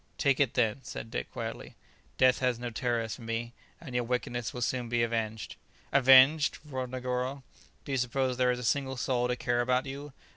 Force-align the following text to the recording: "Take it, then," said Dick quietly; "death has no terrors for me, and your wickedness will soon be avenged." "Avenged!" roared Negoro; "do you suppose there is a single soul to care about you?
"Take 0.17 0.39
it, 0.39 0.55
then," 0.55 0.79
said 0.83 1.11
Dick 1.11 1.29
quietly; 1.31 1.75
"death 2.17 2.39
has 2.39 2.57
no 2.57 2.71
terrors 2.71 3.13
for 3.15 3.21
me, 3.21 3.53
and 3.79 3.93
your 3.93 4.03
wickedness 4.03 4.51
will 4.51 4.63
soon 4.63 4.89
be 4.89 5.03
avenged." 5.03 5.57
"Avenged!" 5.93 6.57
roared 6.65 6.89
Negoro; 6.89 7.43
"do 7.85 7.91
you 7.91 7.99
suppose 7.99 8.35
there 8.37 8.49
is 8.49 8.57
a 8.57 8.63
single 8.63 8.97
soul 8.97 9.27
to 9.27 9.35
care 9.35 9.61
about 9.61 9.85
you? 9.85 10.11